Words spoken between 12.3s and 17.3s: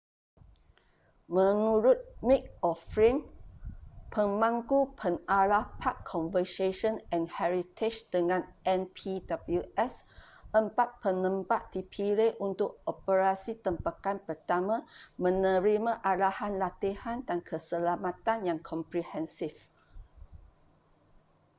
untuk operasi tembakan pertama menerima arahan latihan